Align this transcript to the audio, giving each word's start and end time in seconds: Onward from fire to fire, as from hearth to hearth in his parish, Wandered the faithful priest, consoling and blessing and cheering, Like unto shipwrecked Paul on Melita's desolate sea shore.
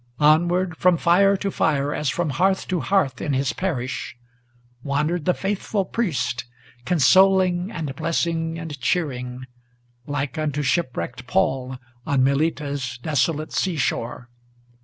Onward 0.19 0.75
from 0.77 0.97
fire 0.97 1.37
to 1.37 1.51
fire, 1.51 1.93
as 1.93 2.09
from 2.09 2.31
hearth 2.31 2.67
to 2.69 2.79
hearth 2.79 3.21
in 3.21 3.33
his 3.33 3.53
parish, 3.53 4.17
Wandered 4.81 5.25
the 5.25 5.35
faithful 5.35 5.85
priest, 5.85 6.45
consoling 6.85 7.69
and 7.71 7.95
blessing 7.95 8.57
and 8.57 8.79
cheering, 8.81 9.45
Like 10.07 10.39
unto 10.39 10.63
shipwrecked 10.63 11.27
Paul 11.27 11.77
on 12.03 12.23
Melita's 12.23 12.97
desolate 12.97 13.53
sea 13.53 13.75
shore. 13.77 14.27